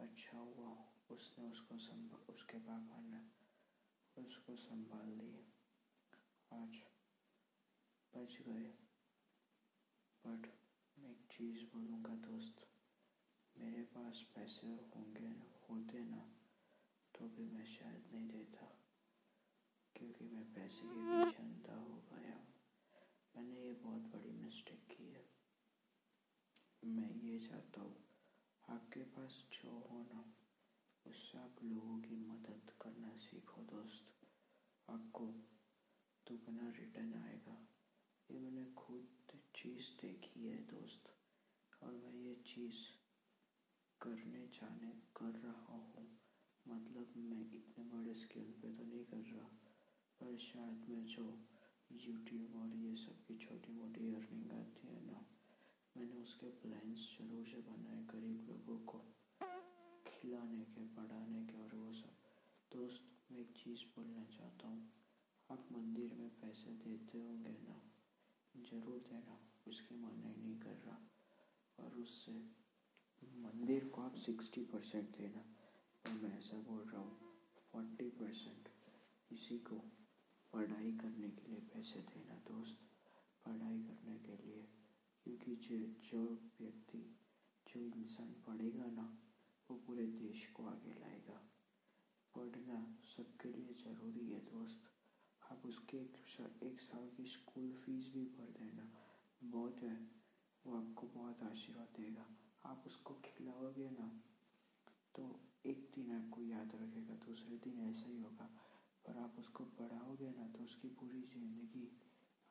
[0.00, 0.72] अच्छा हुआ,
[1.10, 3.20] उसने उसको संभाल उसके पापा ने
[4.16, 5.44] उसको संभाल लिया
[6.52, 6.80] आज
[8.12, 8.66] बच गए।
[10.24, 10.46] बट
[10.98, 12.66] मैं एक चीज़ बोलूँगा दोस्त,
[13.56, 15.32] मेरे पास पैसे होंगे,
[15.68, 16.13] होते ना
[18.14, 18.66] नहीं देता,
[19.96, 22.36] क्योंकि मैं पैसे के पीछे अंधा हो गया।
[23.34, 25.24] मैंने ये बहुत बड़ी मिस्टेक की है।
[26.82, 27.96] मैं ये चाहता हूँ,
[28.68, 30.24] आपके पास जो हो ना,
[31.06, 34.12] उससे आप लोगों की मदद करना सीखो दोस्त।
[34.88, 35.26] आपको
[36.26, 37.56] दुगना रिटर्न आएगा।
[38.30, 41.10] ये मैंने खुद चीज़ देखी है दोस्त,
[41.82, 42.82] और मैं ये चीज़
[44.00, 46.13] करने जाने कर रहा हूँ।
[46.66, 49.48] मतलब मैं इतने बड़े स्केल पे तो नहीं कर रहा,
[50.20, 51.24] पर शायद मैं जो
[51.90, 55.24] यूट्यूब और ये सब की छोटी मोटी अर्निंग आती है ना,
[55.96, 58.98] मैंने उसके प्लान्स ज़रूर से बनाए गरीब लोगों को,
[60.06, 62.16] खिलाने के, पढ़ाने के और वो सब।
[62.72, 64.82] दोस्त, मैं एक चीज़ बोलना चाहता हूँ,
[65.50, 67.80] आप मंदिर में पैसे देते होंगे ना,
[68.54, 70.98] ज़रूर देना, उसकी मना ही नहीं कर रहा,
[71.78, 72.32] और उससे
[73.38, 75.44] मंदिर को आप सिक्सटी परसेंट देना।
[76.04, 77.32] पर मैं ऐसा बोल रहा हूँ।
[77.72, 78.68] फोर्टी परसेंट
[79.30, 79.76] किसी को
[80.52, 82.78] पढ़ाई करने के लिए पैसे देना दोस्त
[83.46, 84.62] पढ़ाई करने के लिए।
[85.24, 85.78] क्योंकि जो
[86.10, 86.22] जो
[86.60, 86.98] व्यक्ति
[87.68, 89.06] जो इंसान पढ़ेगा ना
[89.70, 91.40] वो पूरे देश को आगे लाएगा।
[92.34, 92.78] पढ़ना
[93.16, 94.90] सबके लिए ज़रूरी है दोस्त।
[95.42, 96.16] आप उसके एक,
[96.62, 98.90] एक साल की स्कूल फ़ीस भी भर देना।
[99.42, 99.96] बहुत है
[100.66, 102.26] वो आपको बहुत आशीर्वाद देगा।
[102.66, 104.08] आप उसको खिलाओगे ना
[105.16, 108.50] तो एक दिन आपको याद रखेगा, दूसरे दिन ऐसा ही होगा।
[109.06, 112.00] पर आप उसको पढ़ाओगे ना तो उसकी पूरी ज़िंदगी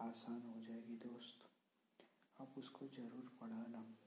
[0.02, 1.50] आसान हो जाएगी दोस्त।
[2.42, 3.98] आप उसको ज़रूर पढ़ाना।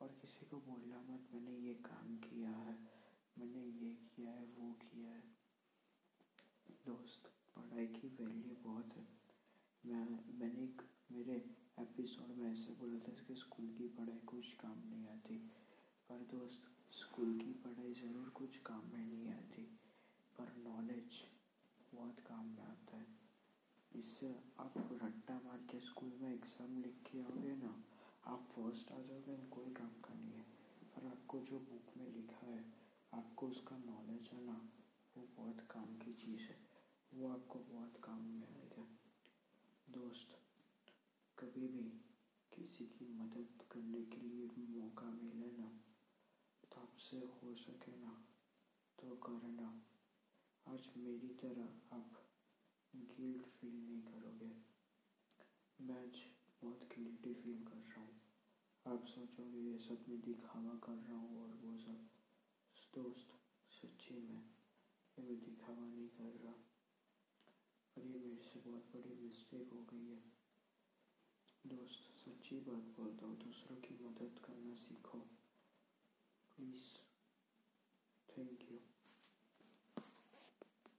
[0.00, 2.78] और किसी को बोलना मत, मैंने ये काम किया है,
[3.38, 5.36] मैंने ये किया है, वो किया है।
[6.86, 9.08] दोस्त, पढ़ाई की वैल्यू बहुत है।
[9.86, 10.82] मैं, मैंने एक,
[11.12, 11.36] मेरे
[11.78, 15.38] एपिसोड में ऐसे बोला था कि स्कूल की पढ़ाई कुछ काम नहीं आती।
[16.08, 19.62] पर दोस्त स्कूल की पढ़ाई ज़रूर कुछ काम में नहीं आती,
[20.38, 21.18] पर नॉलेज
[21.94, 23.06] बहुत काम में आता है।
[23.94, 27.84] इससे आप रट्टा मार के स्कूल में एग्ज़ाम लिख के आओगे ना,
[28.26, 30.42] आप फ़र्स्ट आ जाओगे कोई काम का नहीं है।
[30.96, 32.64] पर आपको जो बुक में लिखा है,
[33.14, 34.70] आपको उसका नॉलेज है ना,
[35.16, 36.58] वो बहुत काम की चीज़ है।
[37.14, 38.86] वो आपको बहुत काम में आएगा।
[39.88, 40.38] दोस्त,
[41.38, 41.88] कभी भी
[42.56, 44.46] किसी की मदद करने के लिए
[44.80, 45.79] मौका मिले ना
[47.10, 48.10] आपसे हो सके ना
[48.98, 49.68] तो करना
[50.66, 52.20] आज मेरी तरह आप
[52.96, 54.50] गिल्ट फील नहीं करोगे।
[55.80, 56.18] मैं आज
[56.62, 58.14] बहुत गिल्टी फील कर रहा हूँ।
[58.86, 62.06] आप सोचोगे, ये सब मैं दिखावा कर रहा हूँ और वो सब
[62.94, 63.34] दोस्त
[63.72, 64.44] सच्ची में
[65.18, 66.54] ये मैं दिखावा नहीं कर रहा।
[67.96, 70.22] और ये मेरे से बहुत बड़ी मिस्टेक हो गई है।
[71.66, 75.26] दोस्त सच्ची बात बोलता हूँ, दूसरों की मदद करना सीखो।
[76.56, 76.99] Please
[78.40, 78.78] thank you